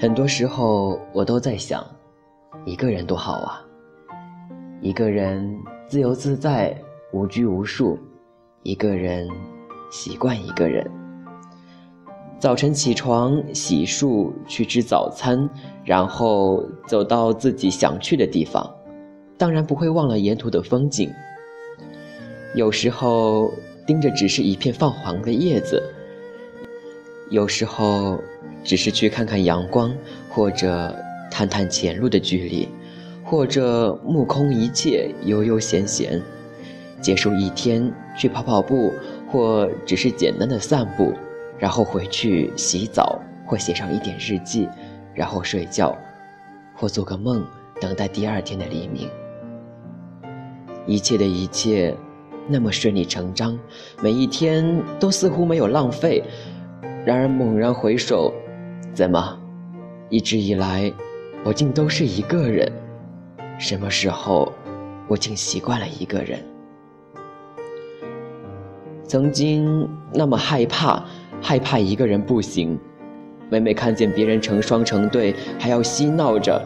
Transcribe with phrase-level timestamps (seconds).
[0.00, 1.84] 很多时候，我都在想，
[2.64, 3.60] 一个人多好啊！
[4.80, 6.72] 一个人自由自在，
[7.12, 7.98] 无拘无束；
[8.62, 9.28] 一个人
[9.90, 10.88] 习惯一个人。
[12.38, 15.50] 早晨起床，洗漱，去吃早餐，
[15.84, 18.72] 然后走到自己想去的地方。
[19.36, 21.12] 当然不会忘了沿途的风景。
[22.54, 23.52] 有时候
[23.84, 25.82] 盯着只是一片泛黄的叶子，
[27.30, 28.18] 有时候。
[28.64, 29.94] 只是去看看阳光，
[30.28, 30.94] 或者
[31.30, 32.68] 探探前路的距离，
[33.24, 36.20] 或者目空一切，悠悠闲闲，
[37.00, 38.92] 结束一天，去跑跑步，
[39.30, 41.14] 或只是简单的散步，
[41.58, 44.68] 然后回去洗澡，或写上一点日记，
[45.14, 45.96] 然后睡觉，
[46.74, 47.42] 或做个梦，
[47.80, 49.08] 等待第二天的黎明。
[50.84, 51.94] 一切的一切，
[52.48, 53.58] 那么顺理成章，
[54.02, 56.22] 每一天都似乎没有浪费。
[57.04, 58.32] 然而猛然回首。
[58.92, 59.38] 怎么，
[60.08, 60.92] 一直以来，
[61.44, 62.70] 我竟都是一个人？
[63.58, 64.52] 什么时候，
[65.06, 66.40] 我竟习惯了一个人？
[69.04, 71.02] 曾经那么害怕，
[71.40, 72.78] 害怕一个人不行。
[73.48, 76.62] 每每看见别人成双成对，还要嬉闹着，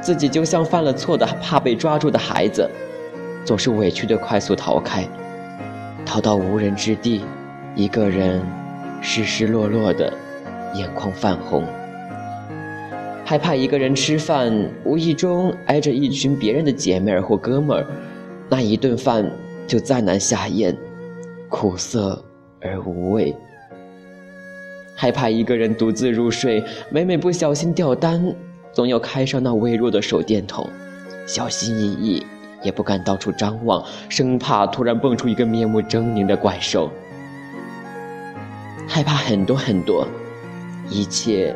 [0.00, 2.68] 自己就像犯了错的怕被抓住的孩子，
[3.44, 5.08] 总是委屈的快速逃开，
[6.04, 7.24] 逃到无人之地，
[7.74, 8.40] 一个人，
[9.00, 10.12] 失失落落的。
[10.72, 11.64] 眼眶泛红，
[13.24, 17.84] 害怕一个人吃饭，无意中挨着一群别人的姐妹儿或哥们儿，
[18.48, 19.28] 那一顿饭
[19.66, 20.76] 就再难下咽，
[21.48, 22.24] 苦涩
[22.60, 23.34] 而无味。
[24.94, 28.32] 害怕一个人独自入睡，每每不小心掉单，
[28.72, 30.64] 总要开上那微弱的手电筒，
[31.26, 32.24] 小心翼翼，
[32.62, 36.88] 也不敢到处张望，生怕突然蹦出一个面目狰狞的怪兽。
[38.92, 40.04] 害怕很多很多。
[40.88, 41.54] 一切，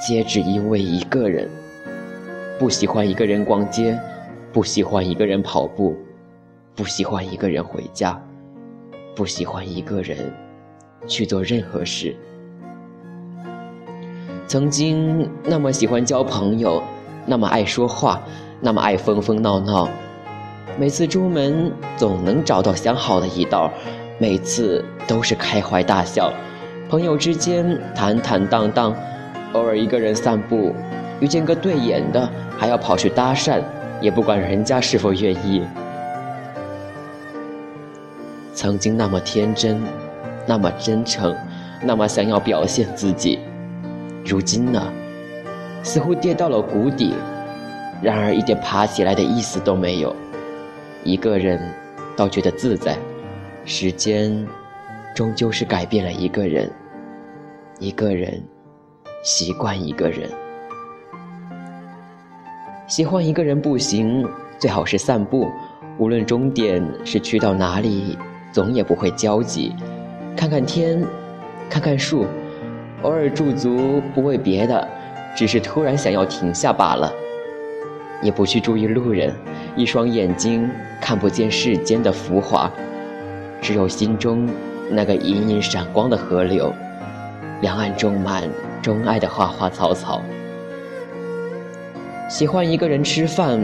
[0.00, 1.50] 皆只因为一个人。
[2.56, 3.98] 不喜欢一个人逛街，
[4.52, 5.96] 不喜欢一个人跑步，
[6.76, 8.16] 不喜欢一个人回家，
[9.16, 10.32] 不喜欢一个人
[11.08, 12.14] 去做任何事。
[14.46, 16.80] 曾经那么喜欢交朋友，
[17.26, 18.22] 那么爱说话，
[18.60, 19.88] 那么爱疯疯闹闹，
[20.78, 23.68] 每次出门总能找到相好的一道，
[24.20, 26.32] 每次都是开怀大笑。
[26.92, 28.94] 朋友之间坦坦荡荡，
[29.54, 30.74] 偶尔一个人散步，
[31.20, 33.62] 遇见个对眼的，还要跑去搭讪，
[33.98, 35.62] 也不管人家是否愿意。
[38.52, 39.80] 曾经那么天真，
[40.46, 41.34] 那么真诚，
[41.82, 43.38] 那么想要表现自己，
[44.22, 44.92] 如今呢，
[45.82, 47.14] 似乎跌到了谷底，
[48.02, 50.14] 然而一点爬起来的意思都没有。
[51.04, 51.58] 一个人
[52.14, 52.98] 倒觉得自在，
[53.64, 54.46] 时间
[55.14, 56.70] 终究是改变了一个人。
[57.82, 58.40] 一个人，
[59.24, 60.30] 习惯一个人，
[62.86, 64.24] 喜欢一个人不行，
[64.56, 65.50] 最好是散步，
[65.98, 68.16] 无论终点是去到哪里，
[68.52, 69.74] 总也不会焦急。
[70.36, 71.04] 看看天，
[71.68, 72.24] 看看树，
[73.02, 74.88] 偶尔驻足，不为别的，
[75.34, 77.12] 只是突然想要停下罢了。
[78.22, 79.34] 也不去注意路人，
[79.74, 80.70] 一双眼睛
[81.00, 82.70] 看不见世间的浮华，
[83.60, 84.48] 只有心中
[84.88, 86.72] 那个隐隐闪光的河流。
[87.62, 88.42] 两岸种满
[88.82, 90.20] 钟爱的花花草草。
[92.28, 93.60] 喜欢一个人吃饭，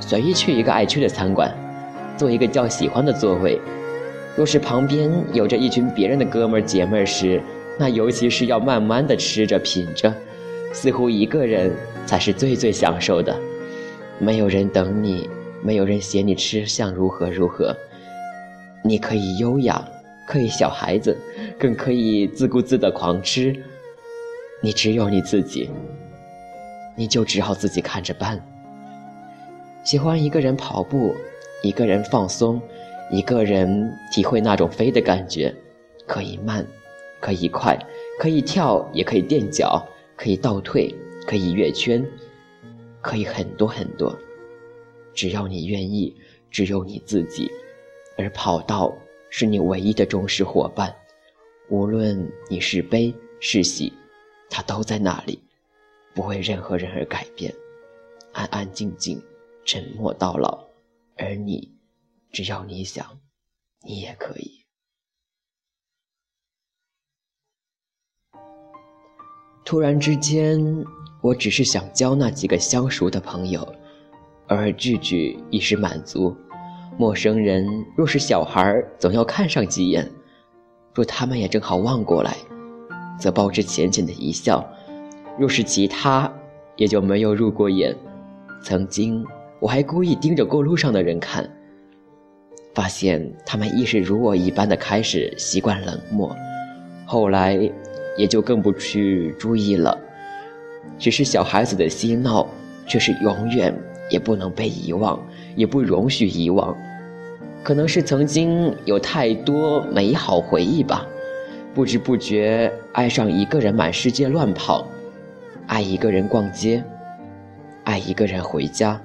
[0.00, 1.54] 随意去一个爱去的餐馆，
[2.16, 3.60] 坐一个较喜欢的座位。
[4.34, 7.42] 若是旁边有着一群别人的哥们儿姐妹儿时，
[7.78, 10.10] 那尤其是要慢慢的吃着品着，
[10.72, 11.70] 似乎一个人
[12.06, 13.38] 才是最最享受的。
[14.18, 15.28] 没有人等你，
[15.62, 17.76] 没有人嫌你吃相如何如何，
[18.82, 19.84] 你可以优雅。
[20.26, 21.16] 可以小孩子，
[21.58, 23.54] 更可以自顾自的狂吃。
[24.60, 25.68] 你只有你自己，
[26.96, 28.40] 你就只好自己看着办。
[29.82, 31.14] 喜欢一个人跑步，
[31.62, 32.60] 一个人放松，
[33.10, 35.52] 一个人体会那种飞的感觉。
[36.06, 36.64] 可以慢，
[37.20, 37.78] 可以快，
[38.18, 39.84] 可以跳，也可以垫脚，
[40.16, 40.94] 可以倒退，
[41.26, 42.04] 可以跃圈，
[43.00, 44.16] 可以很多很多。
[45.14, 46.14] 只要你愿意，
[46.50, 47.50] 只有你自己，
[48.16, 48.94] 而跑道。
[49.34, 50.94] 是你唯一的忠实伙伴，
[51.70, 53.90] 无论你是悲是喜，
[54.50, 55.42] 他都在那里，
[56.14, 57.50] 不为任何人而改变，
[58.34, 59.22] 安安静静，
[59.64, 60.62] 沉默到老。
[61.16, 61.72] 而你，
[62.30, 63.18] 只要你想，
[63.80, 64.66] 你也可以。
[69.64, 70.60] 突然之间，
[71.22, 73.62] 我只是想交那几个相熟的朋友，
[74.48, 76.36] 偶尔聚聚已是满足。
[76.98, 77.66] 陌生人
[77.96, 80.04] 若是小孩，总要看上几眼；
[80.94, 82.36] 若他们也正好望过来，
[83.18, 84.64] 则报之浅浅的一笑，
[85.38, 86.30] 若是其他，
[86.76, 87.96] 也就没有入过眼。
[88.62, 89.24] 曾经，
[89.58, 91.48] 我还故意盯着过路上的人看，
[92.74, 96.36] 发现他们亦是如我一般的开始习惯冷漠，
[97.06, 97.58] 后来
[98.18, 99.98] 也就更不去注意了。
[100.98, 102.46] 只是小孩子的嬉闹，
[102.86, 103.74] 却是永远
[104.12, 105.18] 也不能被遗忘，
[105.56, 106.76] 也不容许遗忘。
[107.64, 111.06] 可能是曾经有太多美好回忆吧，
[111.72, 114.86] 不知不觉爱上一个人满世界乱跑，
[115.66, 116.84] 爱一个人逛街，
[117.84, 119.00] 爱一个人回家，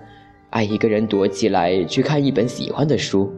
[0.50, 3.32] 爱一个人躲起来去看一本喜欢的书，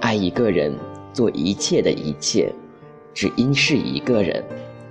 [0.00, 0.72] 爱一个人
[1.12, 2.50] 做一切的一切，
[3.12, 4.42] 只因是一个人，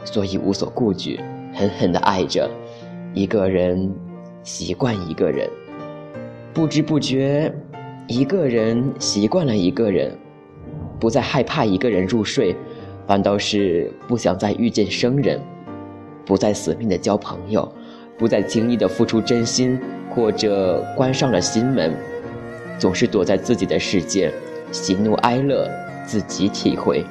[0.03, 1.19] 所以无所顾忌，
[1.53, 2.47] 狠狠地爱着
[3.13, 3.89] 一个人，
[4.43, 5.49] 习惯一个人，
[6.55, 7.53] 不知不觉。
[8.07, 10.17] 一个人习惯了一个人，
[10.97, 12.55] 不再害怕一个人入睡，
[13.05, 15.37] 反倒是不想再遇见生人，
[16.25, 17.69] 不再死命的交朋友，
[18.17, 19.77] 不再轻易的付出真心，
[20.09, 21.93] 或者关上了心门，
[22.79, 24.31] 总是躲在自己的世界，
[24.71, 25.69] 喜怒哀乐
[26.05, 27.03] 自己体会。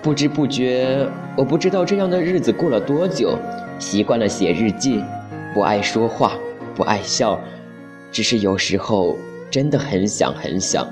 [0.00, 3.36] 不知不觉，我不知道这样的日子过了多久，
[3.78, 5.04] 习惯了写日记，
[5.52, 6.32] 不爱说话，
[6.74, 7.38] 不爱笑。
[8.14, 9.16] 只是有时候
[9.50, 10.88] 真的很想很想，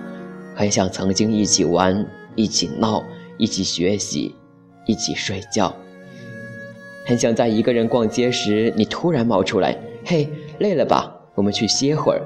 [0.56, 2.04] 很想曾经一起玩、
[2.34, 3.00] 一起闹、
[3.38, 4.34] 一起学习、
[4.86, 5.72] 一起睡觉。
[7.06, 10.28] 很想在一个人逛街时，你突然冒出来：“嘿，
[10.58, 11.14] 累了吧？
[11.36, 12.20] 我们去歇会儿。”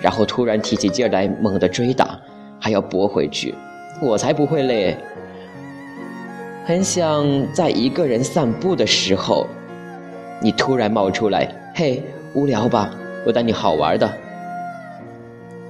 [0.00, 2.18] 然后突然提起劲儿来，猛地追打，
[2.58, 3.54] 还要驳回去。
[4.00, 4.96] 我才不会累。
[6.64, 9.46] 很想在一个人散步的时候，
[10.40, 11.46] 你突然冒出来
[11.76, 12.02] ：“嘿，
[12.32, 12.90] 无聊吧？”
[13.26, 14.08] 我带你好玩的，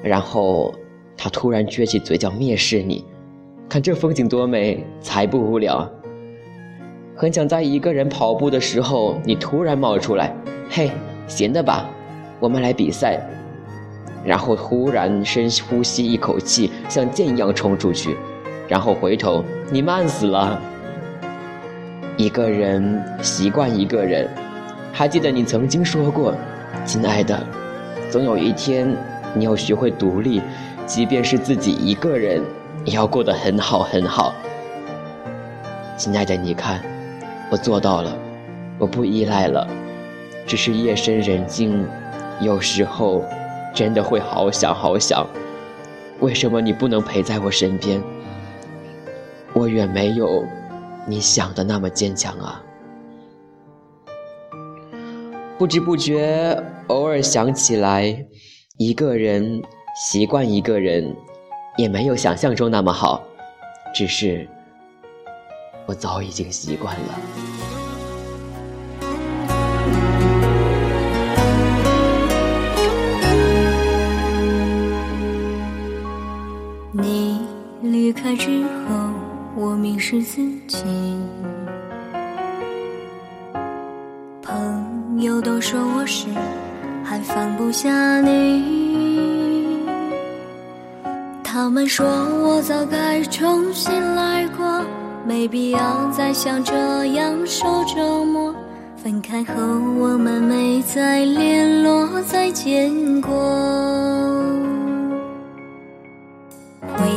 [0.03, 0.75] 然后
[1.17, 3.03] 他突然撅起嘴角蔑视你，
[3.67, 5.91] 看这风景多美，才不无聊。
[7.15, 10.37] 很想在一个人跑步的时候，你突然冒出来，
[10.69, 10.91] 嘿，
[11.27, 11.89] 闲的吧，
[12.41, 13.19] 我们来比赛。
[14.23, 18.19] 然后突然深呼吸一口气，像箭一样冲出去，
[18.69, 20.61] 然后回头，你慢死了。
[22.19, 24.29] 一个人习惯一个人，
[24.93, 26.35] 还记得你曾经说过。
[26.87, 27.37] 亲爱的，
[28.13, 28.97] 总有一天
[29.35, 30.41] 你要学会独立，
[30.87, 32.41] 即便是自己一个人，
[32.85, 34.33] 也要过得很好很好。
[35.97, 36.81] 亲爱的，你看，
[37.51, 38.17] 我做到了，
[38.79, 39.67] 我不依赖了。
[40.47, 41.85] 只是夜深人静，
[42.41, 43.25] 有时候
[43.75, 45.27] 真的会好想好想，
[46.21, 48.01] 为什么你不能陪在我身边？
[49.53, 50.45] 我远没有
[51.05, 52.63] 你想的那么坚强啊。
[55.59, 58.17] 不知不觉，偶尔想起来，
[58.79, 59.61] 一个人
[59.97, 61.17] 习惯一个人，
[61.77, 63.21] 也没有想象中那么好，
[63.93, 64.47] 只是
[65.87, 67.19] 我早已经习惯了。
[76.93, 77.41] 你
[77.83, 79.11] 离开之后，
[79.57, 80.85] 我迷失自己。
[84.41, 86.29] 朋友都说我是
[87.17, 89.81] 还放不下你，
[91.43, 94.83] 他们说我早该重新来过，
[95.25, 96.75] 没必要再像这
[97.15, 98.55] 样受折磨。
[98.99, 99.55] 分开后
[99.99, 103.31] 我们没再联络，再见过，
[106.83, 107.09] 回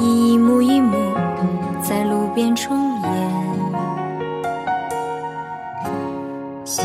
[0.00, 0.96] 忆一幕一幕
[1.80, 3.12] 在路边重演。
[6.64, 6.84] 幸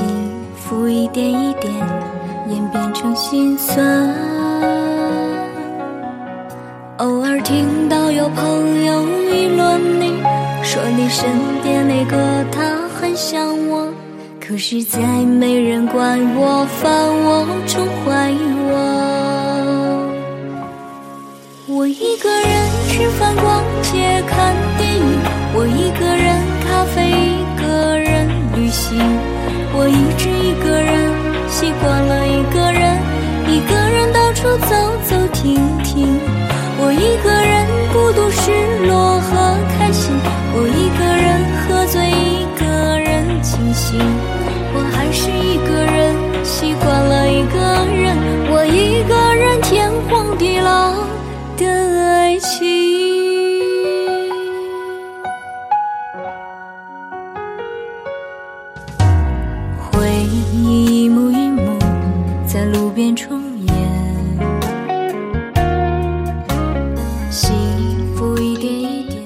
[0.55, 1.74] 福一点一点
[2.51, 3.79] 演变成心酸。
[6.98, 10.22] 偶尔听到有朋友议论你，
[10.62, 11.29] 说你身
[11.63, 13.88] 边那个他很像我，
[14.39, 16.91] 可是再没人管我、烦
[17.24, 18.31] 我、宠坏
[18.70, 18.72] 我。
[21.67, 25.03] 我一个人吃饭、逛街、看电影，
[25.55, 26.36] 我一个人
[26.67, 28.27] 咖啡，一个人
[28.58, 29.00] 旅行。
[29.74, 30.12] 我一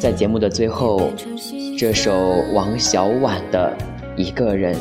[0.05, 1.11] 在节目的最后，
[1.79, 3.75] 这首王小婉的
[4.15, 4.75] 一个人，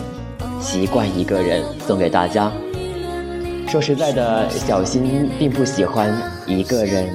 [0.61, 2.52] 习惯一个人，送给大家。
[3.66, 6.14] 说实在的，小新并不喜欢
[6.47, 7.09] 一个人，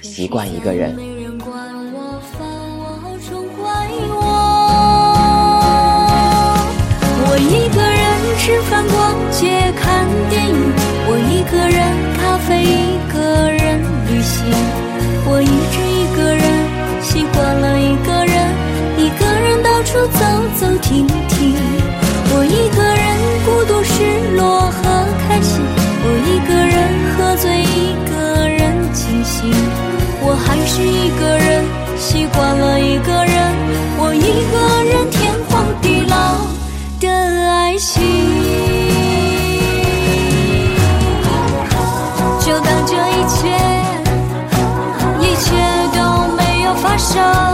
[0.00, 0.96] 习惯一个人。
[20.08, 20.18] 走
[20.60, 21.54] 走停停，
[22.32, 23.04] 我一个人
[23.44, 23.92] 孤独、失
[24.36, 24.72] 落和
[25.26, 25.60] 开心，
[26.04, 26.76] 我一个人
[27.16, 28.12] 喝醉，一个
[28.48, 29.52] 人清醒，
[30.20, 31.64] 我还是一个人，
[31.98, 33.54] 习惯了一个人，
[33.98, 36.14] 我一个人天荒地老。
[37.00, 38.02] 的爱情，
[42.40, 43.42] 就当这一切，
[45.20, 45.44] 一切
[45.92, 45.98] 都
[46.34, 47.53] 没有发生。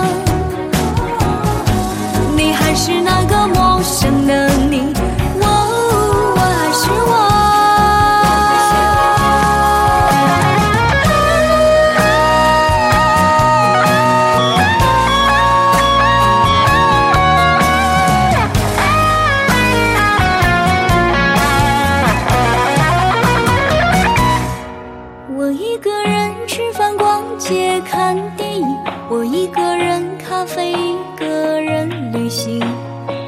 [27.50, 28.64] 街看电影
[29.08, 32.60] 我一个人咖啡一个人旅行。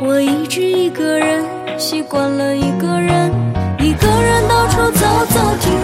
[0.00, 1.45] 我一直一个人
[1.76, 3.33] 习惯了一个人
[3.81, 5.81] 一个人到处走走停